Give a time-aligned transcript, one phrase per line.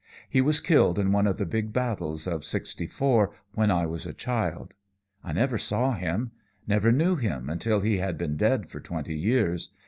[0.27, 4.07] He was killed in one of the big battles of Sixty four, when I was
[4.07, 4.73] a child.
[5.23, 6.31] I never saw him
[6.65, 9.69] never knew him until he had been dead for twenty years.